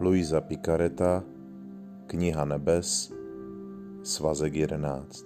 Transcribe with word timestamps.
Luisa 0.00 0.40
Picareta, 0.40 1.22
Kniha 2.06 2.44
nebes, 2.44 3.12
svazek 4.02 4.54
11. 4.54 5.24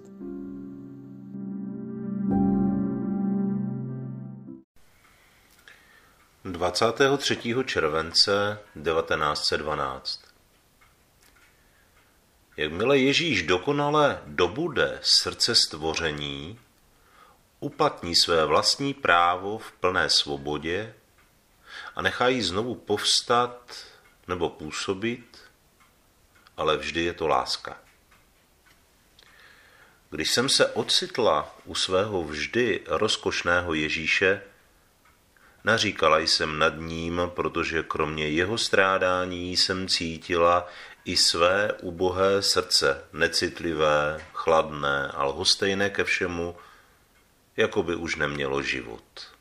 Dvacátého 6.45 7.17
třetího 7.17 7.63
července 7.63 8.59
1912 8.85 10.21
Jakmile 12.57 12.99
Ježíš 12.99 13.43
dokonale 13.43 14.23
dobude 14.27 14.99
srdce 15.03 15.55
stvoření, 15.55 16.59
uplatní 17.61 18.17
své 18.17 18.47
vlastní 18.47 18.95
právo 18.95 19.59
v 19.59 19.73
plné 19.73 20.11
svobodě 20.11 20.95
a 21.95 22.03
nechá 22.03 22.29
jí 22.29 22.43
znovu 22.43 22.75
povstat 22.75 23.94
nebo 24.29 24.51
působit, 24.51 25.39
ale 26.57 26.77
vždy 26.77 27.05
je 27.05 27.13
to 27.13 27.27
láska. 27.27 27.79
Když 30.11 30.31
jsem 30.31 30.49
se 30.49 30.67
ocitla 30.67 31.57
u 31.65 31.75
svého 31.75 32.25
vždy 32.25 32.81
rozkošného 32.87 33.75
Ježíše, 33.75 34.43
naříkala 35.65 36.19
jsem 36.19 36.59
nad 36.59 36.75
ním, 36.77 37.21
protože 37.27 37.83
kromě 37.83 38.29
jeho 38.29 38.59
strádání 38.59 39.57
jsem 39.57 39.89
cítila 39.89 40.69
i 41.05 41.17
své 41.17 41.73
ubohé 41.73 42.43
srdce, 42.43 43.05
necitlivé, 43.13 44.25
chladné 44.33 45.09
a 45.09 45.25
lhostejné 45.25 45.91
ke 45.91 46.05
všemu, 46.05 46.57
jako 47.57 47.83
by 47.83 47.95
už 47.95 48.17
nemělo 48.17 48.63
život. 48.63 49.33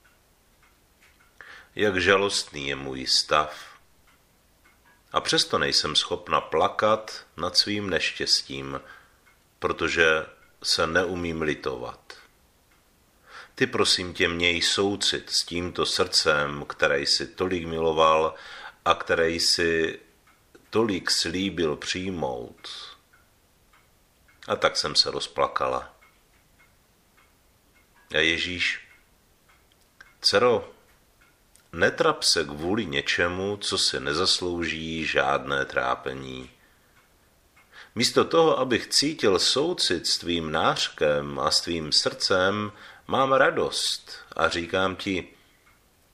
Jak 1.76 2.02
žalostný 2.02 2.68
je 2.68 2.76
můj 2.76 3.08
stav. 3.08 3.73
A 5.14 5.22
přesto 5.22 5.58
nejsem 5.58 5.96
schopna 5.96 6.42
plakat 6.42 7.26
nad 7.38 7.58
svým 7.58 7.90
neštěstím, 7.90 8.82
protože 9.60 10.26
se 10.64 10.88
neumím 10.88 11.42
litovat. 11.42 12.14
Ty 13.56 13.68
prosím 13.68 14.14
tě 14.14 14.28
měj 14.28 14.62
soucit 14.62 15.30
s 15.30 15.44
tímto 15.44 15.86
srdcem, 15.86 16.66
které 16.66 17.00
jsi 17.00 17.28
tolik 17.28 17.68
miloval 17.68 18.36
a 18.86 18.94
které 18.94 19.30
jsi 19.30 20.00
tolik 20.70 21.12
slíbil 21.12 21.76
přijmout. 21.76 22.70
A 24.48 24.56
tak 24.56 24.78
jsem 24.78 24.96
se 24.96 25.12
rozplakala. 25.12 25.96
A 28.14 28.18
Ježíš, 28.18 28.88
dcero, 30.22 30.74
netrap 31.74 32.24
se 32.24 32.44
kvůli 32.44 32.86
něčemu, 32.86 33.58
co 33.58 33.78
si 33.78 34.00
nezaslouží 34.00 35.06
žádné 35.06 35.66
trápení. 35.66 36.50
Místo 37.96 38.26
toho, 38.26 38.60
abych 38.60 38.88
cítil 38.88 39.40
soucit 39.40 40.08
s 40.08 40.18
tvým 40.18 40.52
nářkem 40.52 41.40
a 41.40 41.52
s 41.52 41.62
tvým 41.62 41.92
srdcem, 41.92 42.72
mám 43.08 43.34
radost 43.34 44.12
a 44.36 44.50
říkám 44.50 44.96
ti, 44.96 45.28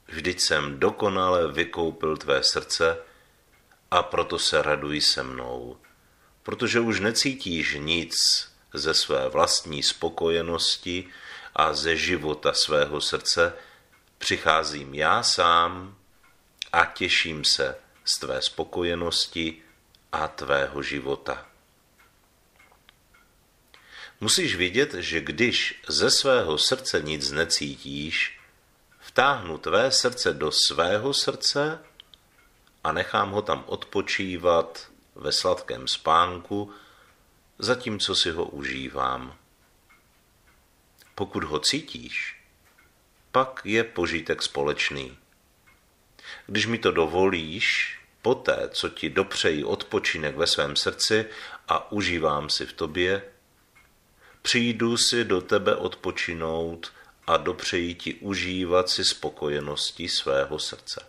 vždyť 0.07 0.39
jsem 0.41 0.79
dokonale 0.79 1.51
vykoupil 1.51 2.17
tvé 2.17 2.43
srdce 2.43 2.97
a 3.91 4.03
proto 4.03 4.39
se 4.39 4.61
raduj 4.61 5.01
se 5.01 5.23
mnou, 5.23 5.77
protože 6.43 6.79
už 6.79 6.99
necítíš 6.99 7.77
nic 7.79 8.15
ze 8.73 8.93
své 8.93 9.29
vlastní 9.29 9.83
spokojenosti 9.83 11.07
a 11.55 11.73
ze 11.73 11.95
života 11.95 12.53
svého 12.53 13.01
srdce, 13.01 13.53
přicházím 14.19 14.93
já 14.93 15.23
sám 15.23 15.95
a 16.73 16.85
těším 16.85 17.43
se 17.43 17.75
z 18.05 18.19
tvé 18.19 18.41
spokojenosti 18.41 19.61
a 20.11 20.27
tvého 20.27 20.83
života. 20.83 21.45
Musíš 24.21 24.55
vědět, 24.55 24.93
že 24.93 25.21
když 25.21 25.81
ze 25.87 26.11
svého 26.11 26.57
srdce 26.57 27.01
nic 27.01 27.31
necítíš, 27.31 28.39
vtáhnu 28.99 29.57
tvé 29.57 29.91
srdce 29.91 30.33
do 30.33 30.51
svého 30.51 31.13
srdce 31.13 31.79
a 32.83 32.91
nechám 32.91 33.31
ho 33.31 33.41
tam 33.41 33.63
odpočívat 33.67 34.91
ve 35.15 35.31
sladkém 35.31 35.87
spánku, 35.87 36.73
zatímco 37.59 38.15
si 38.15 38.31
ho 38.31 38.45
užívám. 38.45 39.35
Pokud 41.15 41.43
ho 41.43 41.59
cítíš, 41.59 42.38
pak 43.31 43.61
je 43.63 43.83
požitek 43.83 44.41
společný. 44.41 45.17
Když 46.47 46.65
mi 46.65 46.77
to 46.77 46.91
dovolíš, 46.91 47.99
poté, 48.21 48.69
co 48.71 48.89
ti 48.89 49.09
dopřeji 49.09 49.63
odpočinek 49.63 50.35
ve 50.35 50.47
svém 50.47 50.75
srdci 50.75 51.25
a 51.67 51.91
užívám 51.91 52.49
si 52.49 52.65
v 52.65 52.73
tobě, 52.73 53.23
přijdu 54.41 54.97
si 54.97 55.25
do 55.25 55.41
tebe 55.41 55.75
odpočinout 55.75 56.93
a 57.27 57.37
dopřeji 57.37 57.95
ti 57.95 58.13
užívat 58.13 58.89
si 58.89 59.05
spokojenosti 59.05 60.09
svého 60.09 60.59
srdce. 60.59 61.05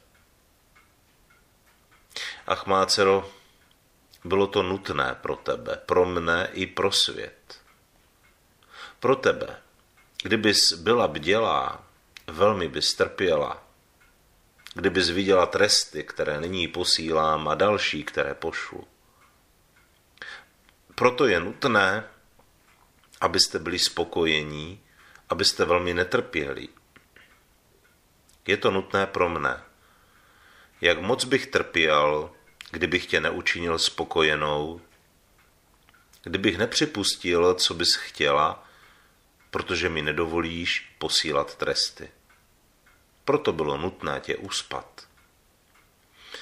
Ach, 2.46 2.66
má 2.66 2.86
dcero, 2.86 3.32
bylo 4.24 4.46
to 4.46 4.62
nutné 4.62 5.16
pro 5.20 5.36
tebe, 5.36 5.80
pro 5.86 6.06
mne 6.06 6.48
i 6.52 6.66
pro 6.66 6.92
svět. 6.92 7.60
Pro 9.00 9.16
tebe, 9.16 9.56
kdybys 10.22 10.72
byla 10.72 11.08
bdělá, 11.08 11.89
velmi 12.30 12.68
bys 12.68 12.94
trpěla. 12.94 13.66
Kdybys 14.74 15.10
viděla 15.10 15.46
tresty, 15.46 16.04
které 16.04 16.40
nyní 16.40 16.68
posílám 16.68 17.48
a 17.48 17.54
další, 17.54 18.04
které 18.04 18.34
pošlu. 18.34 18.88
Proto 20.94 21.26
je 21.26 21.40
nutné, 21.40 22.04
abyste 23.20 23.58
byli 23.58 23.78
spokojení, 23.78 24.80
abyste 25.28 25.64
velmi 25.64 25.94
netrpěli. 25.94 26.68
Je 28.46 28.56
to 28.56 28.70
nutné 28.70 29.06
pro 29.06 29.28
mne. 29.28 29.62
Jak 30.80 31.00
moc 31.00 31.24
bych 31.24 31.46
trpěl, 31.46 32.30
kdybych 32.70 33.06
tě 33.06 33.20
neučinil 33.20 33.78
spokojenou, 33.78 34.80
kdybych 36.22 36.58
nepřipustil, 36.58 37.54
co 37.54 37.74
bys 37.74 37.94
chtěla, 37.94 38.64
protože 39.50 39.88
mi 39.88 40.02
nedovolíš 40.02 40.94
posílat 40.98 41.54
tresty. 41.54 42.10
Proto 43.30 43.52
bylo 43.52 43.76
nutné 43.76 44.20
tě 44.20 44.36
uspat. 44.36 45.08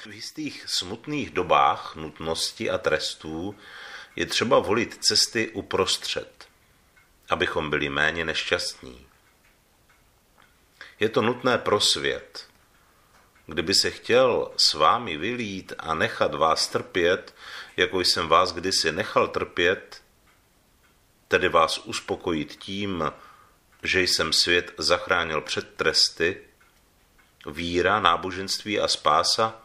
V 0.05 0.07
jistých 0.07 0.63
smutných 0.67 1.29
dobách 1.29 1.95
nutnosti 1.95 2.69
a 2.69 2.77
trestů 2.77 3.55
je 4.15 4.25
třeba 4.25 4.59
volit 4.59 4.97
cesty 5.05 5.49
uprostřed, 5.49 6.47
abychom 7.29 7.69
byli 7.69 7.89
méně 7.89 8.25
nešťastní. 8.25 9.07
Je 10.99 11.09
to 11.09 11.21
nutné 11.21 11.57
pro 11.57 11.79
svět, 11.79 12.47
Kdyby 13.45 13.73
se 13.73 13.91
chtěl 13.91 14.51
s 14.57 14.73
vámi 14.73 15.17
vylít 15.17 15.73
a 15.77 15.93
nechat 15.93 16.33
vás 16.33 16.67
trpět, 16.67 17.35
jako 17.77 17.99
jsem 17.99 18.27
vás 18.27 18.53
kdysi 18.53 18.91
nechal 18.91 19.27
trpět, 19.27 20.01
tedy 21.27 21.49
vás 21.49 21.77
uspokojit 21.77 22.55
tím, 22.55 23.11
že 23.83 24.01
jsem 24.01 24.33
svět 24.33 24.73
zachránil 24.77 25.41
před 25.41 25.73
tresty, 25.75 26.48
víra, 27.51 27.99
náboženství 27.99 28.79
a 28.79 28.87
spása, 28.87 29.61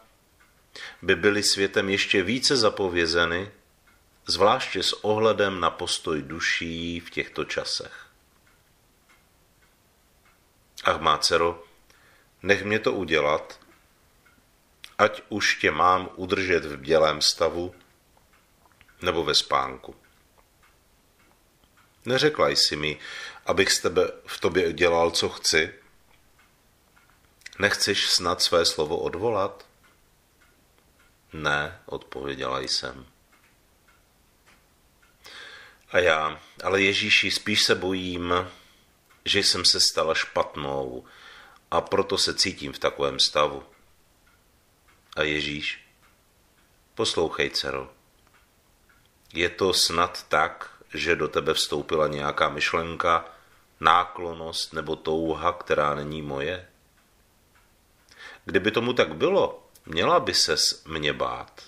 by 1.03 1.17
byly 1.17 1.43
světem 1.43 1.89
ještě 1.89 2.23
více 2.23 2.57
zapovězeny, 2.57 3.51
zvláště 4.27 4.83
s 4.83 5.05
ohledem 5.05 5.61
na 5.61 5.71
postoj 5.71 6.23
duší 6.23 7.01
v 7.01 7.11
těchto 7.11 7.45
časech. 7.45 8.07
Ach, 10.85 11.01
má 11.01 11.19
dcero, 11.19 11.65
nech 12.43 12.65
mě 12.65 12.79
to 12.79 12.93
udělat, 12.93 13.61
ať 14.99 15.23
už 15.29 15.57
tě 15.57 15.71
mám 15.71 16.09
udržet 16.15 16.65
v 16.65 16.77
bělém 16.77 17.23
stavu 17.23 17.75
nebo 19.03 19.25
ve 19.25 19.35
spánku. 19.35 19.97
Neřekla 22.05 22.49
jsi 22.49 22.77
mi, 22.77 22.99
abych 23.47 23.73
z 23.73 23.79
tebe 23.79 24.11
v 24.27 24.41
tobě 24.41 24.73
dělal, 24.73 25.11
co 25.11 25.29
chci? 25.29 25.84
Nechceš 27.59 28.07
snad 28.07 28.43
své 28.43 28.65
slovo 28.65 28.99
odvolat? 28.99 29.67
Ne, 31.33 31.81
odpověděla 31.87 32.61
jsem. 32.61 33.07
A 35.91 35.99
já, 35.99 36.41
ale 36.65 36.83
Ježíši, 36.83 37.31
spíš 37.31 37.63
se 37.63 37.75
bojím, 37.75 38.35
že 39.25 39.39
jsem 39.39 39.65
se 39.65 39.81
stala 39.81 40.15
špatnou 40.15 41.05
a 41.71 41.81
proto 41.81 42.19
se 42.19 42.35
cítím 42.35 42.73
v 42.73 42.79
takovém 42.79 43.21
stavu. 43.21 43.63
A 45.17 45.23
Ježíš, 45.23 45.87
poslouchej, 46.95 47.51
dcero, 47.51 47.93
je 49.35 49.51
to 49.51 49.73
snad 49.73 50.29
tak, 50.29 50.71
že 50.95 51.17
do 51.17 51.29
tebe 51.29 51.55
vstoupila 51.55 52.09
nějaká 52.09 52.49
myšlenka, 52.49 53.25
náklonost 53.81 54.73
nebo 54.73 54.97
touha, 54.97 55.53
která 55.53 55.95
není 55.95 56.23
moje? 56.23 56.69
Kdyby 58.45 58.71
tomu 58.71 58.93
tak 58.93 59.15
bylo, 59.15 59.69
měla 59.87 60.21
by 60.21 60.35
ses 60.35 60.85
mě 60.85 61.13
bát. 61.13 61.63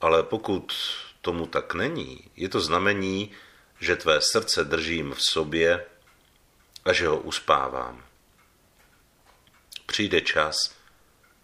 Ale 0.00 0.22
pokud 0.22 0.72
tomu 1.20 1.46
tak 1.46 1.74
není, 1.74 2.30
je 2.36 2.48
to 2.48 2.60
znamení, 2.60 3.30
že 3.80 3.96
tvé 3.96 4.20
srdce 4.20 4.64
držím 4.64 5.14
v 5.14 5.22
sobě 5.22 5.86
a 6.84 6.92
že 6.92 7.08
ho 7.08 7.20
uspávám. 7.20 8.04
Přijde 9.86 10.20
čas, 10.20 10.74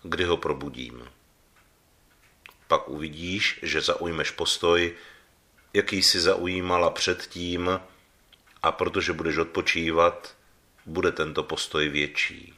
kdy 0.03 0.25
ho 0.25 0.37
probudím. 0.37 1.09
Pak 2.69 2.89
uvidíš, 2.89 3.59
že 3.63 3.81
zaujmeš 3.81 4.31
postoj, 4.31 4.95
jaký 5.75 6.03
jsi 6.03 6.21
zaujímala 6.21 6.91
předtím, 6.91 7.81
a 8.63 8.73
protože 8.73 9.13
budeš 9.13 9.37
odpočívat, 9.37 10.37
bude 10.87 11.13
tento 11.13 11.43
postoj 11.43 11.89
větší. 11.89 12.55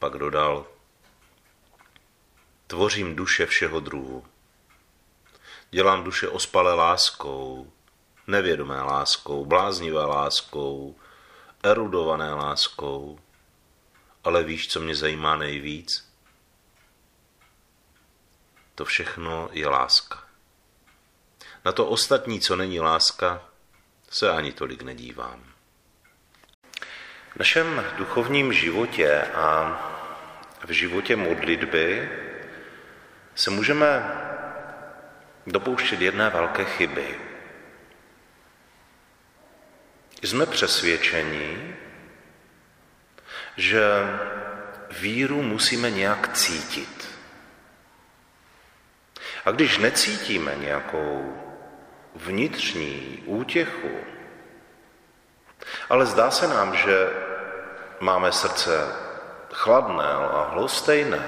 Pak 0.00 0.12
dodal, 0.12 0.66
tvořím 2.66 3.16
duše 3.16 3.46
všeho 3.46 3.80
druhu. 3.80 4.26
Dělám 5.70 6.04
duše 6.04 6.28
ospalé 6.28 6.74
láskou, 6.74 7.72
nevědomé 8.26 8.82
láskou, 8.82 9.46
bláznivé 9.46 10.04
láskou, 10.04 10.96
erudované 11.62 12.34
láskou. 12.34 13.20
Ale 14.24 14.42
víš, 14.42 14.68
co 14.68 14.80
mě 14.80 14.94
zajímá 14.94 15.36
nejvíc? 15.36 16.12
To 18.74 18.84
všechno 18.84 19.48
je 19.52 19.68
láska. 19.68 20.24
Na 21.64 21.72
to 21.72 21.86
ostatní, 21.86 22.40
co 22.40 22.56
není 22.56 22.80
láska, 22.80 23.48
se 24.10 24.30
ani 24.30 24.52
tolik 24.52 24.82
nedívám. 24.82 25.49
Našem 27.40 27.84
duchovním 27.96 28.52
životě 28.52 29.22
a 29.34 29.80
v 30.64 30.70
životě 30.70 31.16
modlitby 31.16 32.10
se 33.34 33.50
můžeme 33.50 34.12
dopouštět 35.46 36.00
jedné 36.00 36.30
velké 36.30 36.64
chyby. 36.64 37.18
Jsme 40.22 40.46
přesvědčeni, 40.46 41.76
že 43.56 43.82
víru 44.90 45.42
musíme 45.42 45.90
nějak 45.90 46.32
cítit. 46.32 47.08
A 49.44 49.50
když 49.50 49.78
necítíme 49.78 50.54
nějakou 50.56 51.42
vnitřní 52.14 53.22
útěchu, 53.26 53.90
ale 55.90 56.06
zdá 56.06 56.30
se 56.30 56.48
nám, 56.48 56.76
že 56.76 57.29
máme 58.00 58.32
srdce 58.32 58.86
chladné 59.52 60.04
a 60.04 60.48
hlostejné, 60.50 61.24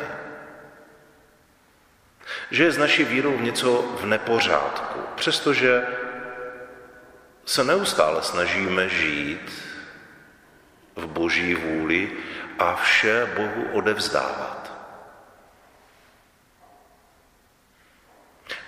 že 2.51 2.65
je 2.65 2.73
s 2.73 2.79
naší 2.79 3.05
vírou 3.05 3.39
něco 3.39 3.83
v 3.83 4.07
nepořádku, 4.07 5.01
přestože 5.17 5.87
se 7.45 7.65
neustále 7.65 8.23
snažíme 8.23 8.89
žít 8.89 9.53
v 10.97 11.07
boží 11.07 11.55
vůli 11.55 12.13
a 12.59 12.77
vše 12.77 13.31
Bohu 13.37 13.65
odevzdávat. 13.73 14.73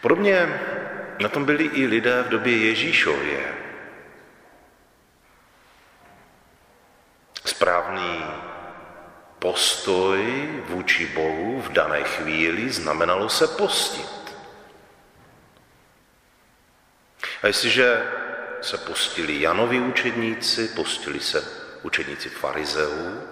Podobně 0.00 0.60
na 1.20 1.28
tom 1.28 1.44
byli 1.44 1.64
i 1.64 1.86
lidé 1.86 2.22
v 2.22 2.28
době 2.28 2.56
Ježíšově. 2.56 3.63
Správný 7.94 8.24
postoj 9.38 10.48
vůči 10.66 11.06
Bohu 11.06 11.60
v 11.60 11.68
dané 11.68 12.04
chvíli 12.04 12.70
znamenalo 12.70 13.28
se 13.28 13.46
postit. 13.48 14.36
A 17.42 17.46
jestliže 17.46 18.12
se 18.60 18.78
postili 18.78 19.40
Janovi 19.40 19.80
učedníci, 19.80 20.68
postili 20.68 21.20
se 21.20 21.44
učedníci 21.82 22.28
farizeů, 22.28 23.22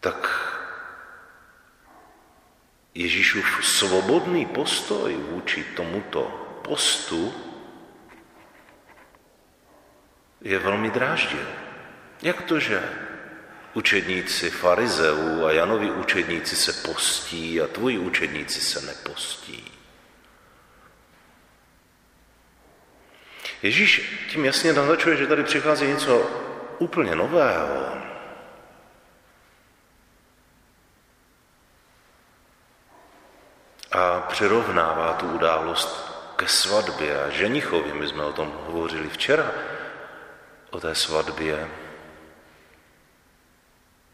tak 0.00 0.46
Ježíšův 2.94 3.66
svobodný 3.66 4.46
postoj 4.46 5.14
vůči 5.14 5.64
tomuto 5.64 6.22
postu 6.64 7.34
je 10.40 10.58
velmi 10.58 10.90
dráždil. 10.90 11.69
Jak 12.22 12.42
to, 12.42 12.58
že 12.58 12.82
učedníci 13.74 14.50
farizeů 14.50 15.44
a 15.44 15.52
Janovi 15.52 15.90
učedníci 15.90 16.56
se 16.56 16.72
postí 16.72 17.60
a 17.60 17.66
tvoji 17.66 17.98
učedníci 17.98 18.60
se 18.60 18.86
nepostí? 18.86 19.72
Ježíš 23.62 24.24
tím 24.32 24.44
jasně 24.44 24.72
naznačuje, 24.72 25.16
že 25.16 25.26
tady 25.26 25.44
přichází 25.44 25.86
něco 25.86 26.30
úplně 26.78 27.16
nového. 27.16 28.00
A 33.92 34.20
přirovnává 34.20 35.12
tu 35.12 35.26
událost 35.26 36.10
ke 36.36 36.48
svatbě 36.48 37.24
a 37.24 37.30
ženichovi. 37.30 37.92
My 37.92 38.08
jsme 38.08 38.24
o 38.24 38.32
tom 38.32 38.52
hovořili 38.66 39.08
včera, 39.08 39.50
o 40.70 40.80
té 40.80 40.94
svatbě. 40.94 41.68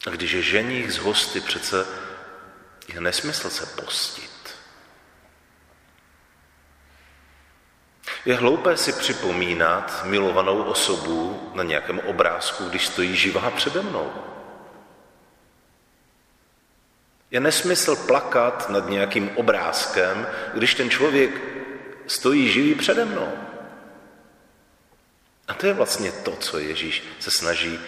A 0.06 0.10
když 0.10 0.32
je 0.32 0.42
ženich 0.42 0.92
z 0.92 0.98
hosty, 0.98 1.40
přece 1.40 1.86
je 2.94 3.00
nesmysl 3.00 3.50
se 3.50 3.66
postit. 3.66 4.56
Je 8.24 8.34
hloupé 8.34 8.76
si 8.76 8.92
připomínat 8.92 10.04
milovanou 10.04 10.62
osobu 10.62 11.50
na 11.54 11.62
nějakém 11.62 11.98
obrázku, 11.98 12.68
když 12.68 12.86
stojí 12.86 13.16
živá 13.16 13.50
přede 13.50 13.82
mnou. 13.82 14.12
Je 17.30 17.40
nesmysl 17.40 17.96
plakat 17.96 18.68
nad 18.68 18.88
nějakým 18.88 19.30
obrázkem, 19.36 20.26
když 20.54 20.74
ten 20.74 20.90
člověk 20.90 21.30
stojí 22.06 22.48
živý 22.52 22.74
přede 22.74 23.04
mnou. 23.04 23.32
A 25.48 25.54
to 25.54 25.66
je 25.66 25.72
vlastně 25.72 26.12
to, 26.12 26.36
co 26.36 26.58
Ježíš 26.58 27.02
se 27.18 27.30
snaží 27.30 27.78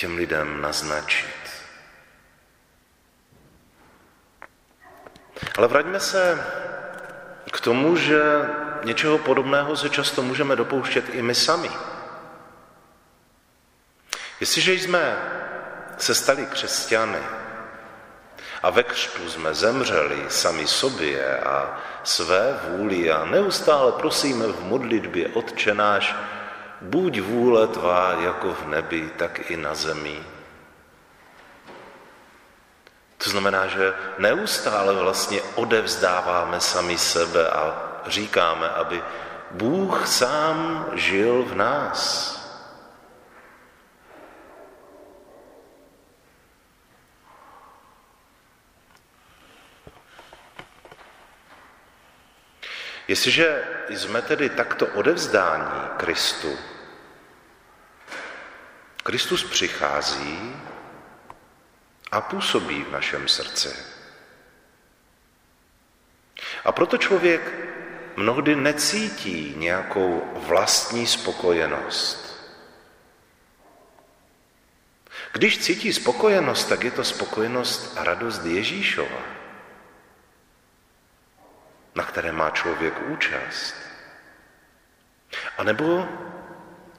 těm 0.00 0.16
lidem 0.16 0.60
naznačit. 0.60 1.36
Ale 5.58 5.68
vraťme 5.68 6.00
se 6.00 6.44
k 7.52 7.60
tomu, 7.60 7.96
že 7.96 8.22
něčeho 8.84 9.18
podobného 9.18 9.76
se 9.76 9.90
často 9.90 10.22
můžeme 10.22 10.56
dopouštět 10.56 11.04
i 11.14 11.22
my 11.22 11.34
sami. 11.34 11.70
Jestliže 14.40 14.72
jsme 14.72 15.16
se 15.98 16.14
stali 16.14 16.46
křesťany 16.46 17.20
a 18.62 18.70
ve 18.70 18.82
křtu 18.82 19.30
jsme 19.30 19.54
zemřeli 19.54 20.24
sami 20.28 20.66
sobě 20.66 21.38
a 21.38 21.80
své 22.04 22.60
vůli 22.68 23.10
a 23.10 23.24
neustále 23.24 23.92
prosíme 23.92 24.46
v 24.46 24.60
modlitbě 24.64 25.28
Otče 25.28 25.74
náš, 25.74 26.14
buď 26.80 27.20
vůle 27.20 27.66
tvá 27.66 28.12
jako 28.12 28.54
v 28.54 28.66
nebi, 28.66 29.10
tak 29.16 29.50
i 29.50 29.56
na 29.56 29.74
zemi. 29.74 30.22
To 33.24 33.30
znamená, 33.30 33.66
že 33.66 33.94
neustále 34.18 34.94
vlastně 34.94 35.42
odevzdáváme 35.54 36.60
sami 36.60 36.98
sebe 36.98 37.50
a 37.50 37.92
říkáme, 38.06 38.68
aby 38.68 39.02
Bůh 39.50 40.06
sám 40.06 40.86
žil 40.92 41.42
v 41.42 41.54
nás. 41.54 42.36
Jestliže 53.08 53.64
jsme 53.98 54.22
tedy 54.22 54.48
takto 54.48 54.86
odevzdání 54.86 55.88
Kristu, 55.96 56.58
Kristus 59.02 59.44
přichází 59.44 60.56
a 62.10 62.20
působí 62.20 62.84
v 62.84 62.92
našem 62.92 63.28
srdci. 63.28 63.76
A 66.64 66.72
proto 66.72 66.98
člověk 66.98 67.52
mnohdy 68.16 68.56
necítí 68.56 69.54
nějakou 69.56 70.32
vlastní 70.34 71.06
spokojenost. 71.06 72.30
Když 75.32 75.58
cítí 75.58 75.92
spokojenost, 75.92 76.64
tak 76.68 76.84
je 76.84 76.90
to 76.90 77.04
spokojenost 77.04 77.98
a 77.98 78.04
radost 78.04 78.44
Ježíšova, 78.44 79.39
na 81.94 82.04
které 82.04 82.32
má 82.32 82.50
člověk 82.50 82.94
účast. 83.08 83.74
A 85.58 85.62
nebo 85.64 86.08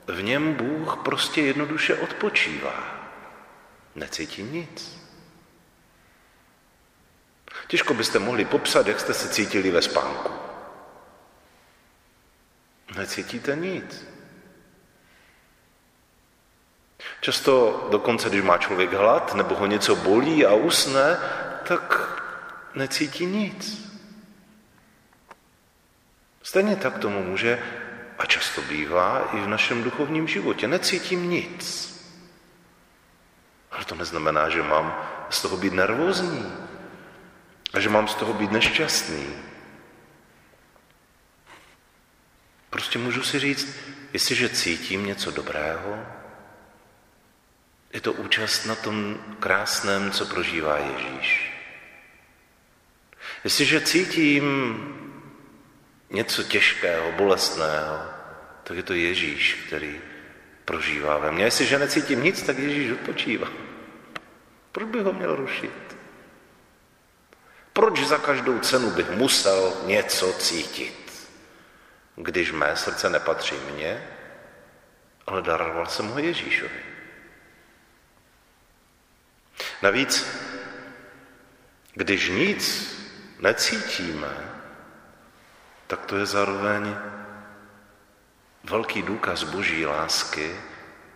v 0.07 0.23
něm 0.23 0.53
Bůh 0.53 0.97
prostě 0.97 1.41
jednoduše 1.41 1.95
odpočívá. 1.95 3.01
Necítí 3.95 4.43
nic. 4.43 5.01
Těžko 7.67 7.93
byste 7.93 8.19
mohli 8.19 8.45
popsat, 8.45 8.87
jak 8.87 8.99
jste 8.99 9.13
se 9.13 9.29
cítili 9.29 9.71
ve 9.71 9.81
spánku. 9.81 10.31
Necítíte 12.97 13.55
nic. 13.55 14.07
Často 17.21 17.87
dokonce, 17.91 18.29
když 18.29 18.41
má 18.41 18.57
člověk 18.57 18.93
hlad 18.93 19.35
nebo 19.35 19.55
ho 19.55 19.65
něco 19.65 19.95
bolí 19.95 20.45
a 20.45 20.53
usne, 20.53 21.17
tak 21.67 21.99
necítí 22.75 23.25
nic. 23.25 23.90
Stejně 26.51 26.75
tak 26.75 26.97
tomu 26.97 27.23
může 27.23 27.63
a 28.19 28.25
často 28.25 28.61
bývá 28.61 29.29
i 29.33 29.39
v 29.39 29.47
našem 29.47 29.83
duchovním 29.83 30.27
životě. 30.27 30.67
Necítím 30.67 31.29
nic. 31.29 31.63
Ale 33.71 33.85
to 33.85 33.95
neznamená, 33.95 34.49
že 34.49 34.63
mám 34.63 35.07
z 35.29 35.41
toho 35.41 35.57
být 35.57 35.73
nervózní 35.73 36.53
a 37.73 37.79
že 37.79 37.89
mám 37.89 38.07
z 38.07 38.15
toho 38.15 38.33
být 38.33 38.51
nešťastný. 38.51 39.27
Prostě 42.69 42.99
můžu 42.99 43.23
si 43.23 43.39
říct, 43.39 43.67
jestliže 44.13 44.49
cítím 44.49 45.05
něco 45.05 45.31
dobrého, 45.31 46.05
je 47.93 48.01
to 48.01 48.13
účast 48.13 48.65
na 48.65 48.75
tom 48.75 49.17
krásném, 49.39 50.11
co 50.11 50.25
prožívá 50.25 50.77
Ježíš. 50.77 51.53
Jestliže 53.43 53.81
cítím 53.81 55.00
něco 56.11 56.43
těžkého, 56.43 57.11
bolestného, 57.11 58.05
tak 58.63 58.77
je 58.77 58.83
to 58.83 58.93
Ježíš, 58.93 59.63
který 59.67 60.01
prožívá 60.65 61.17
ve 61.17 61.31
mně. 61.31 61.43
Jestliže 61.43 61.79
necítím 61.79 62.23
nic, 62.23 62.41
tak 62.41 62.59
Ježíš 62.59 62.91
odpočívá. 62.91 63.47
Proč 64.71 64.87
bych 64.87 65.01
ho 65.01 65.13
měl 65.13 65.35
rušit? 65.35 65.97
Proč 67.73 67.99
za 67.99 68.17
každou 68.17 68.59
cenu 68.59 68.91
bych 68.91 69.09
musel 69.09 69.73
něco 69.85 70.33
cítit, 70.33 71.29
když 72.15 72.51
mé 72.51 72.75
srdce 72.75 73.09
nepatří 73.09 73.55
mně, 73.73 74.07
ale 75.27 75.41
daroval 75.41 75.85
jsem 75.85 76.07
ho 76.07 76.19
Ježíšovi. 76.19 76.81
Navíc, 79.81 80.27
když 81.93 82.29
nic 82.29 82.95
necítíme, 83.39 84.50
tak 85.91 86.07
to 86.07 86.17
je 86.17 86.25
zároveň 86.25 86.95
velký 88.63 89.01
důkaz 89.01 89.43
boží 89.43 89.85
lásky 89.85 90.55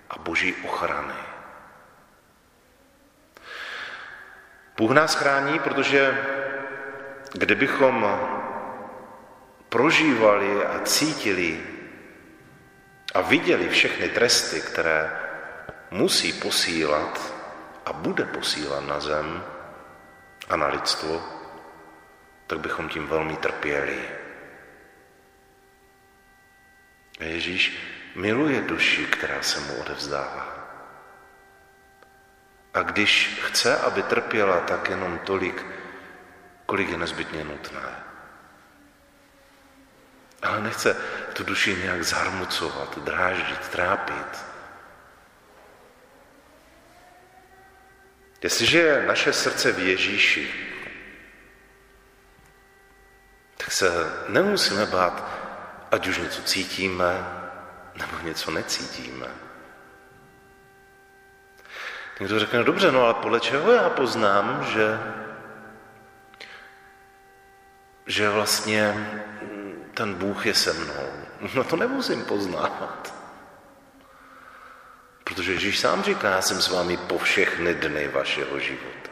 a 0.09 0.19
boží 0.19 0.55
ochrany. 0.67 1.15
Bůh 4.77 4.91
nás 4.91 5.15
chrání, 5.15 5.59
protože 5.59 6.25
kdybychom 7.31 8.19
prožívali 9.69 10.65
a 10.65 10.79
cítili 10.83 11.63
a 13.13 13.21
viděli 13.21 13.69
všechny 13.69 14.09
tresty, 14.09 14.61
které 14.61 15.19
musí 15.91 16.33
posílat 16.33 17.33
a 17.85 17.93
bude 17.93 18.25
posílat 18.25 18.83
na 18.83 18.99
zem 18.99 19.43
a 20.49 20.55
na 20.55 20.67
lidstvo, 20.67 21.23
tak 22.47 22.59
bychom 22.59 22.89
tím 22.89 23.07
velmi 23.07 23.37
trpěli. 23.37 24.24
A 27.19 27.23
Ježíš 27.23 27.77
miluje 28.15 28.61
duši, 28.61 29.05
která 29.05 29.41
se 29.41 29.59
mu 29.59 29.75
odevzdává. 29.75 30.55
A 32.73 32.81
když 32.81 33.39
chce, 33.45 33.77
aby 33.77 34.03
trpěla, 34.03 34.59
tak 34.59 34.89
jenom 34.89 35.19
tolik, 35.19 35.65
kolik 36.65 36.89
je 36.89 36.97
nezbytně 36.97 37.43
nutné. 37.43 38.03
Ale 40.41 40.61
nechce 40.61 40.97
tu 41.33 41.43
duši 41.43 41.75
nějak 41.75 42.03
zarmucovat, 42.03 42.97
dráždit, 42.97 43.69
trápit. 43.69 44.45
Jestliže 48.41 48.79
je 48.79 49.05
naše 49.05 49.33
srdce 49.33 49.71
v 49.71 49.79
Ježíši, 49.79 50.53
tak 53.57 53.71
se 53.71 53.89
nemusíme 54.27 54.85
bát, 54.85 55.34
ať 55.95 56.07
už 56.07 56.17
něco 56.17 56.41
cítíme, 56.41 57.25
nebo 57.95 58.19
něco 58.23 58.51
necítíme. 58.51 59.27
Někdo 62.19 62.39
řekne, 62.39 62.59
no 62.59 62.65
dobře, 62.65 62.91
no 62.91 63.01
ale 63.03 63.13
podle 63.13 63.39
čeho 63.39 63.71
já 63.71 63.89
poznám, 63.89 64.65
že, 64.65 64.99
že 68.05 68.29
vlastně 68.29 69.11
ten 69.93 70.13
Bůh 70.13 70.45
je 70.45 70.53
se 70.53 70.73
mnou. 70.73 71.09
No 71.53 71.63
to 71.63 71.75
nemusím 71.75 72.25
poznávat. 72.25 73.15
Protože 75.23 75.53
Ježíš 75.53 75.79
sám 75.79 76.03
říká, 76.03 76.29
já 76.29 76.41
jsem 76.41 76.61
s 76.61 76.69
vámi 76.69 76.97
po 76.97 77.17
všechny 77.17 77.73
dny 77.73 78.07
vašeho 78.07 78.59
života. 78.59 79.09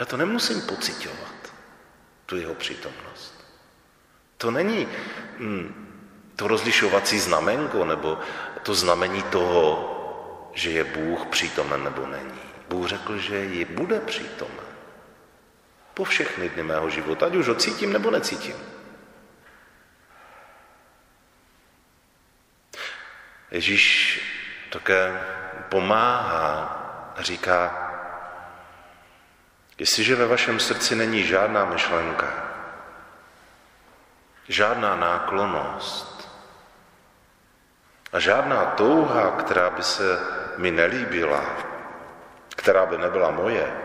Já 0.00 0.06
to 0.06 0.16
nemusím 0.16 0.60
pocitovat, 0.60 1.52
tu 2.26 2.36
jeho 2.36 2.54
přítomnost. 2.54 3.44
To 4.38 4.50
není 4.50 4.88
hm, 5.38 5.81
to 6.42 6.48
rozlišovací 6.48 7.18
znamenko, 7.18 7.84
nebo 7.84 8.18
to 8.62 8.74
znamení 8.74 9.22
toho, 9.22 9.62
že 10.52 10.70
je 10.70 10.84
Bůh 10.84 11.26
přítomen 11.26 11.84
nebo 11.84 12.06
není. 12.06 12.40
Bůh 12.68 12.88
řekl, 12.88 13.18
že 13.18 13.44
ji 13.44 13.64
bude 13.64 14.00
přítomen. 14.00 14.66
Po 15.94 16.04
všechny 16.04 16.48
dny 16.48 16.62
mého 16.62 16.90
života, 16.90 17.26
ať 17.26 17.34
už 17.34 17.48
ho 17.48 17.54
cítím 17.54 17.92
nebo 17.92 18.10
necítím. 18.10 18.56
Ježíš 23.50 23.86
také 24.70 25.22
pomáhá 25.68 26.50
říká, 27.18 27.90
jestliže 29.78 30.16
ve 30.16 30.26
vašem 30.26 30.60
srdci 30.60 30.96
není 30.96 31.22
žádná 31.22 31.64
myšlenka, 31.64 32.34
žádná 34.48 34.96
náklonost 34.96 36.12
a 38.12 38.20
žádná 38.20 38.66
touha, 38.66 39.30
která 39.30 39.70
by 39.70 39.82
se 39.82 40.18
mi 40.56 40.70
nelíbila, 40.70 41.56
která 42.56 42.86
by 42.86 42.98
nebyla 42.98 43.30
moje, 43.30 43.82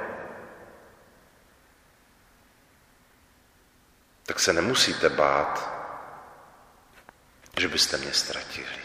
tak 4.25 4.39
se 4.39 4.53
nemusíte 4.53 5.09
bát, 5.09 5.73
že 7.59 7.67
byste 7.67 7.97
mě 7.97 8.13
ztratili. 8.13 8.81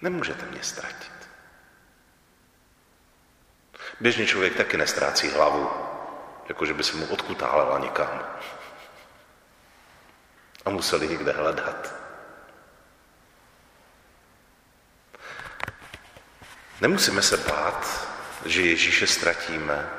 Nemůžete 0.00 0.46
mě 0.46 0.62
ztratit. 0.62 1.12
Běžný 4.00 4.26
člověk 4.26 4.56
taky 4.56 4.76
nestrácí 4.76 5.28
hlavu, 5.28 5.70
jakože 6.48 6.74
by 6.74 6.84
se 6.84 6.96
mu 6.96 7.06
odkutálela 7.06 7.78
někam. 7.78 8.26
A 10.64 10.70
museli 10.70 11.08
někde 11.08 11.32
hledat. 11.32 12.01
Nemusíme 16.82 17.22
se 17.22 17.36
bát, 17.36 18.08
že 18.44 18.62
Ježíše 18.62 19.06
ztratíme, 19.06 19.90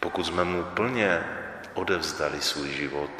pokud 0.00 0.26
jsme 0.26 0.44
mu 0.44 0.64
plně 0.64 1.24
odevzdali 1.74 2.40
svůj 2.40 2.68
život. 2.68 3.10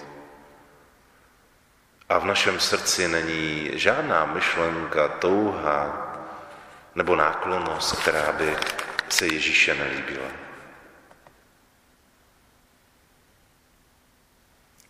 A 2.08 2.18
v 2.18 2.24
našem 2.24 2.60
srdci 2.60 3.08
není 3.08 3.70
žádná 3.72 4.26
myšlenka, 4.26 5.08
touha 5.08 6.06
nebo 6.94 7.16
náklonost, 7.16 8.00
která 8.00 8.32
by 8.32 8.56
se 9.08 9.26
Ježíše 9.26 9.74
nelíbila. 9.74 10.28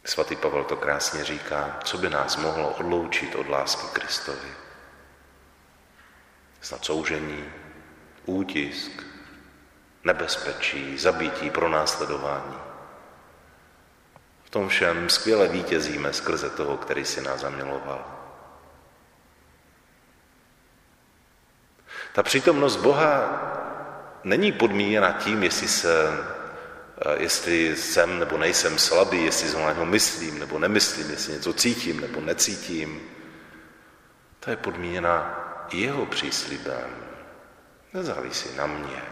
Svatý 0.04 0.36
Pavel 0.36 0.64
to 0.64 0.76
krásně 0.76 1.24
říká, 1.24 1.78
co 1.84 1.98
by 1.98 2.10
nás 2.10 2.36
mohlo 2.36 2.70
odloučit 2.70 3.34
od 3.34 3.48
lásky 3.48 3.86
Kristovi. 3.92 4.69
Snad 6.60 6.84
soužení, 6.84 7.44
útisk, 8.26 8.90
nebezpečí, 10.04 10.98
zabití, 10.98 11.50
pronásledování. 11.50 12.56
V 14.44 14.50
tom 14.50 14.68
všem 14.68 15.08
skvěle 15.08 15.48
vítězíme 15.48 16.12
skrze 16.12 16.50
toho, 16.50 16.76
který 16.76 17.04
si 17.04 17.20
nás 17.20 17.40
zamiloval. 17.40 18.04
Ta 22.12 22.22
přítomnost 22.22 22.76
Boha 22.76 23.46
není 24.24 24.52
podmíněna 24.52 25.12
tím, 25.12 25.42
jestli, 25.42 25.68
se, 25.68 26.08
eh, 26.98 27.22
jestli 27.22 27.76
jsem 27.76 28.18
nebo 28.18 28.38
nejsem 28.38 28.78
slabý, 28.78 29.24
jestli 29.24 29.48
z 29.48 29.54
něho 29.54 29.86
myslím 29.86 30.38
nebo 30.38 30.58
nemyslím, 30.58 31.10
jestli 31.10 31.32
něco 31.32 31.52
cítím 31.52 32.00
nebo 32.00 32.20
necítím. 32.20 33.00
To 34.40 34.50
je 34.50 34.56
podmíněna 34.56 35.46
jeho 35.72 36.06
příslibem. 36.06 36.96
Nezávisí 37.92 38.56
na 38.56 38.66
mě. 38.66 39.02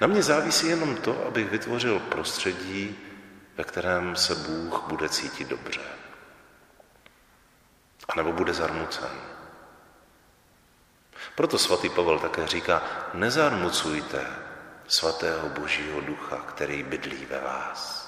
Na 0.00 0.06
mě 0.06 0.22
závisí 0.22 0.68
jenom 0.68 0.96
to, 0.96 1.26
abych 1.26 1.50
vytvořil 1.50 2.00
prostředí, 2.00 2.98
ve 3.56 3.64
kterém 3.64 4.16
se 4.16 4.34
Bůh 4.34 4.82
bude 4.86 5.08
cítit 5.08 5.48
dobře. 5.48 5.80
A 8.08 8.16
nebo 8.16 8.32
bude 8.32 8.54
zarmucen. 8.54 9.10
Proto 11.34 11.58
svatý 11.58 11.88
Pavel 11.88 12.18
také 12.18 12.46
říká, 12.46 12.82
nezarmucujte 13.14 14.26
svatého 14.88 15.48
božího 15.48 16.00
ducha, 16.00 16.36
který 16.36 16.82
bydlí 16.82 17.26
ve 17.26 17.40
vás. 17.40 18.01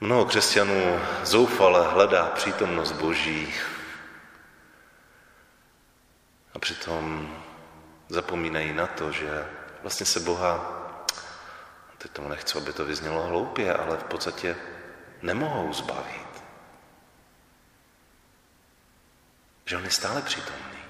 Mnoho 0.00 0.24
křesťanů 0.24 1.00
zoufale 1.22 1.88
hledá 1.92 2.26
přítomnost 2.26 2.92
boží 2.92 3.54
a 6.54 6.58
přitom 6.58 7.34
zapomínají 8.08 8.72
na 8.72 8.86
to, 8.86 9.12
že 9.12 9.46
vlastně 9.82 10.06
se 10.06 10.20
Boha, 10.20 10.76
teď 11.98 12.10
tomu 12.10 12.28
nechci, 12.28 12.58
aby 12.58 12.72
to 12.72 12.84
vyznělo 12.84 13.22
hloupě, 13.22 13.74
ale 13.74 13.96
v 13.96 14.04
podstatě 14.04 14.56
nemohou 15.22 15.72
zbavit. 15.72 16.44
Že 19.64 19.76
on 19.76 19.84
je 19.84 19.90
stále 19.90 20.22
přítomný. 20.22 20.80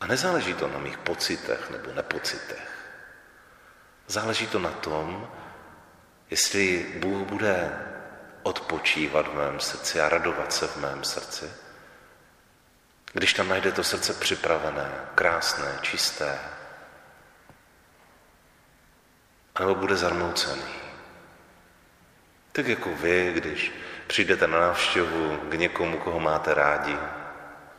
A 0.00 0.06
nezáleží 0.06 0.54
to 0.54 0.68
na 0.68 0.78
mých 0.78 0.98
pocitech 0.98 1.70
nebo 1.70 1.92
nepocitech. 1.92 2.70
Záleží 4.06 4.46
to 4.46 4.58
na 4.58 4.70
tom, 4.70 5.30
jestli 6.30 6.86
Bůh 6.98 7.28
bude 7.28 7.72
odpočívat 8.42 9.28
v 9.28 9.34
mém 9.34 9.60
srdci 9.60 10.00
a 10.00 10.08
radovat 10.08 10.52
se 10.52 10.66
v 10.66 10.76
mém 10.76 11.04
srdci, 11.04 11.52
když 13.12 13.34
tam 13.34 13.48
najde 13.48 13.72
to 13.72 13.84
srdce 13.84 14.14
připravené, 14.14 14.90
krásné, 15.14 15.78
čisté, 15.82 16.38
anebo 19.54 19.74
bude 19.74 19.96
zarmoucený. 19.96 20.74
Tak 22.52 22.66
jako 22.66 22.94
vy, 22.94 23.32
když 23.34 23.72
přijdete 24.06 24.46
na 24.46 24.60
návštěvu 24.60 25.36
k 25.36 25.54
někomu, 25.54 25.98
koho 25.98 26.20
máte 26.20 26.54
rádi, 26.54 26.96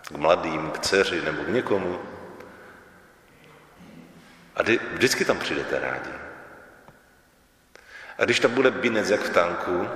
k 0.08 0.12
mladým, 0.12 0.72
k 0.72 0.79
dceři 0.79 1.22
nebo 1.22 1.43
k 1.43 1.48
někomu, 1.48 2.01
a 4.55 4.63
vždycky 4.93 5.25
tam 5.25 5.39
přijdete 5.39 5.79
rádi. 5.79 6.30
A 8.22 8.25
když 8.25 8.40
tam 8.40 8.54
bude 8.54 8.72
binec 8.72 9.10
jak 9.10 9.22
v 9.22 9.34
tanku, 9.34 9.90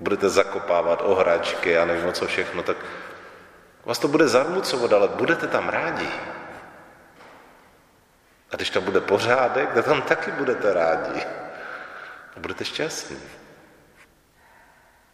budete 0.00 0.28
zakopávat 0.28 1.02
ohračky 1.04 1.78
a 1.78 1.84
nevím 1.84 2.12
co 2.12 2.26
všechno, 2.26 2.62
tak 2.62 2.76
Vás 3.88 3.98
to 3.98 4.08
bude 4.08 4.28
zarmucovat, 4.28 4.92
ale 4.92 5.08
budete 5.08 5.48
tam 5.48 5.68
rádi. 5.68 6.08
A 8.50 8.56
když 8.56 8.70
tam 8.70 8.84
bude 8.84 9.00
pořádek, 9.00 9.72
tak 9.72 9.84
tam 9.84 10.02
taky 10.02 10.30
budete 10.32 10.74
rádi. 10.74 11.20
A 12.36 12.40
budete 12.40 12.64
šťastní. 12.64 13.16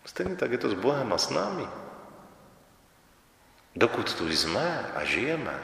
Stejně 0.04 0.37
tak 0.37 0.50
je 0.50 0.59
to 0.59 0.69
s 0.69 0.75
Bohem 0.75 1.12
a 1.12 1.19
s 1.19 1.31
námi. 1.31 1.69
Dokud 3.76 4.14
tu 4.14 4.28
jsme 4.28 4.90
a 4.95 5.04
žijeme, 5.04 5.59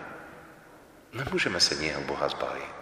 nemůžeme 1.12 1.60
se 1.60 1.74
nijak 1.74 2.00
Boha 2.00 2.28
zbavit. 2.28 2.79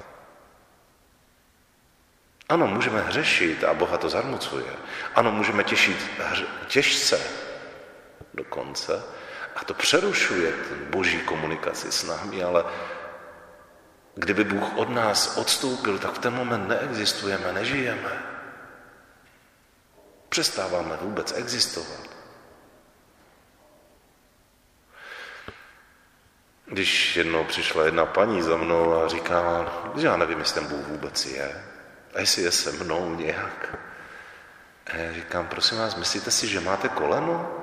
Ano, 2.49 2.67
můžeme 2.67 3.01
hřešit 3.01 3.65
a 3.65 3.75
Boha 3.75 3.99
to 3.99 4.09
zarmucuje. 4.09 4.73
Ano, 5.15 5.33
můžeme 5.33 5.65
těšit 5.65 6.11
těžce 6.67 7.21
dokonce, 8.35 9.03
a 9.57 9.65
to 9.65 9.75
přerušuje 9.75 10.53
boží 10.91 11.21
komunikaci 11.21 11.93
s 11.93 12.05
námi, 12.05 12.43
ale 12.43 12.65
kdyby 14.15 14.45
Bůh 14.45 14.77
od 14.77 14.89
nás 14.89 15.37
odstoupil, 15.37 15.99
tak 15.99 16.13
v 16.13 16.19
ten 16.19 16.35
moment 16.35 16.69
neexistujeme, 16.69 17.53
nežijeme. 17.53 18.23
Přestáváme 20.29 20.97
vůbec 21.01 21.33
existovat. 21.37 22.19
Když 26.67 27.17
jednou 27.17 27.45
přišla 27.45 27.85
jedna 27.85 28.07
paní 28.07 28.43
za 28.43 28.57
mnou 28.57 28.95
a 28.95 29.09
říkala, 29.09 29.93
že 29.97 30.07
já 30.07 30.17
nevím, 30.17 30.39
jestli 30.39 30.61
ten 30.61 30.71
Bůh 30.71 30.87
vůbec 30.87 31.27
je, 31.27 31.65
a 32.15 32.21
jestli 32.21 32.43
je 32.43 32.53
se 32.53 32.73
mnou 32.73 33.15
nějak. 33.15 33.79
A 34.87 34.97
já 34.97 35.13
říkám, 35.13 35.47
prosím 35.47 35.79
vás, 35.79 35.95
myslíte 35.95 36.31
si, 36.31 36.49
že 36.49 36.61
máte 36.61 36.89
koleno? 36.89 37.59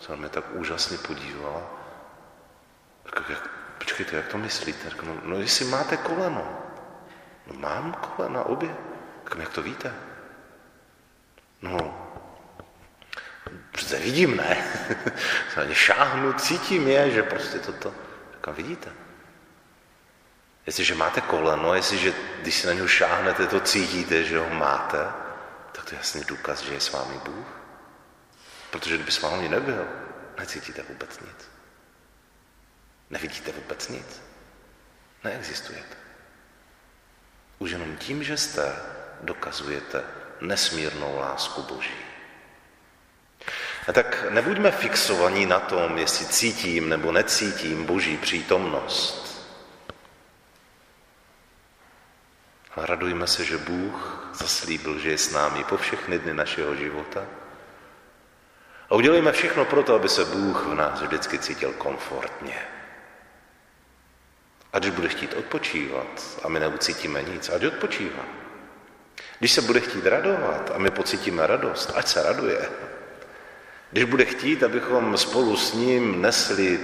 se 0.00 0.16
mě 0.16 0.28
tak 0.28 0.44
úžasně 0.52 0.98
podívala. 0.98 1.62
Říkám, 3.06 3.24
jak, 3.28 3.48
počkejte, 3.78 4.16
jak 4.16 4.28
to 4.28 4.38
myslíte? 4.38 4.90
Říkám, 4.90 5.08
no, 5.08 5.20
no 5.24 5.36
jestli 5.36 5.64
máte 5.64 5.96
koleno. 5.96 6.58
No 7.46 7.54
mám 7.54 7.92
kolena 7.92 8.44
obě. 8.44 8.76
Říkám, 9.24 9.40
jak 9.40 9.48
to 9.48 9.62
víte? 9.62 9.94
No, 11.62 12.08
přece 13.72 13.98
vidím, 13.98 14.36
ne? 14.36 14.56
Ani 15.60 15.74
šáhnu, 15.74 16.32
cítím 16.32 16.88
je, 16.88 17.10
že 17.10 17.22
prostě 17.22 17.58
toto. 17.58 17.94
Říkám, 18.34 18.54
vidíte? 18.54 18.92
Jestliže 20.66 20.94
máte 20.94 21.20
koleno, 21.20 21.74
jestliže 21.74 22.14
když 22.42 22.54
si 22.54 22.66
na 22.66 22.72
něho 22.72 22.88
šáhnete, 22.88 23.46
to 23.46 23.60
cítíte, 23.60 24.24
že 24.24 24.38
ho 24.38 24.50
máte, 24.50 24.98
tak 25.72 25.84
to 25.84 25.90
je 25.94 25.98
jasný 25.98 26.24
důkaz, 26.24 26.60
že 26.62 26.74
je 26.74 26.80
s 26.80 26.92
vámi 26.92 27.14
Bůh. 27.24 27.46
Protože 28.70 28.94
kdyby 28.94 29.12
s 29.12 29.20
vámi 29.20 29.48
nebyl, 29.48 29.86
necítíte 30.38 30.82
vůbec 30.82 31.20
nic. 31.20 31.50
Nevidíte 33.10 33.52
vůbec 33.52 33.88
nic. 33.88 34.22
Neexistujete. 35.24 35.96
Už 37.58 37.70
jenom 37.70 37.96
tím, 37.96 38.24
že 38.24 38.36
jste, 38.36 38.76
dokazujete 39.20 40.02
nesmírnou 40.40 41.18
lásku 41.18 41.62
Boží. 41.62 42.04
A 43.88 43.92
tak 43.92 44.30
nebuďme 44.30 44.70
fixovaní 44.70 45.46
na 45.46 45.60
tom, 45.60 45.98
jestli 45.98 46.26
cítím 46.26 46.88
nebo 46.88 47.12
necítím 47.12 47.84
Boží 47.84 48.16
přítomnost. 48.16 49.33
A 52.76 52.86
radujme 52.86 53.26
se, 53.26 53.44
že 53.44 53.58
Bůh 53.58 54.28
zaslíbil, 54.34 54.98
že 54.98 55.10
je 55.10 55.18
s 55.18 55.32
námi 55.32 55.64
po 55.64 55.76
všechny 55.76 56.18
dny 56.18 56.34
našeho 56.34 56.74
života 56.76 57.26
a 58.90 58.94
udělejme 58.94 59.32
všechno 59.32 59.64
pro 59.64 59.82
to, 59.82 59.94
aby 59.94 60.08
se 60.08 60.24
Bůh 60.24 60.66
v 60.66 60.74
nás 60.74 61.00
vždycky 61.00 61.38
cítil 61.38 61.72
komfortně. 61.72 62.58
A 64.72 64.78
když 64.78 64.90
bude 64.90 65.08
chtít 65.08 65.34
odpočívat 65.34 66.40
a 66.42 66.48
my 66.48 66.60
neucítíme 66.60 67.22
nic, 67.22 67.48
ať 67.48 67.64
odpočívá. 67.64 68.24
Když 69.38 69.52
se 69.52 69.62
bude 69.62 69.80
chtít 69.80 70.06
radovat 70.06 70.70
a 70.74 70.78
my 70.78 70.90
pocítíme 70.90 71.46
radost, 71.46 71.92
ať 71.94 72.08
se 72.08 72.22
raduje. 72.22 72.70
Když 73.90 74.04
bude 74.04 74.24
chtít, 74.24 74.62
abychom 74.62 75.16
spolu 75.16 75.56
s 75.56 75.72
ním 75.74 76.22
nesli 76.22 76.80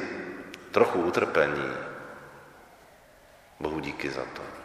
trochu 0.70 1.02
utrpení, 1.02 1.72
Bohu 3.60 3.80
díky 3.80 4.10
za 4.10 4.24
to. 4.24 4.59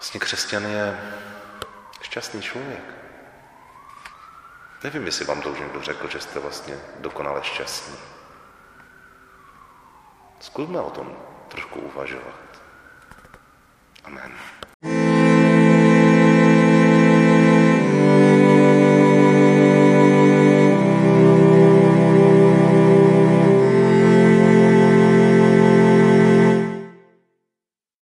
Vlastně 0.00 0.20
křesťan 0.20 0.64
je 0.64 1.00
šťastný 2.02 2.42
člověk. 2.42 2.84
Nevím, 4.84 5.06
jestli 5.06 5.24
vám 5.24 5.42
to 5.42 5.48
už 5.48 5.58
někdo 5.58 5.82
řekl, 5.82 6.08
že 6.08 6.20
jste 6.20 6.38
vlastně 6.38 6.78
dokonale 6.98 7.44
šťastní. 7.44 7.96
Zkusme 10.40 10.80
o 10.80 10.90
tom 10.90 11.16
trošku 11.48 11.80
uvažovat. 11.80 12.62
Amen. 14.04 14.32